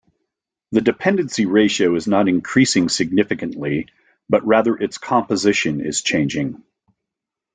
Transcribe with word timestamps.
The 0.71 0.81
dependency 0.81 1.45
ratio 1.45 1.93
is 1.93 2.07
not 2.07 2.27
increasing 2.27 2.89
significantly, 2.89 3.87
but 4.27 4.43
rather 4.47 4.75
its 4.75 4.97
composition 4.97 5.79
is 5.79 6.01
changing. 6.01 6.63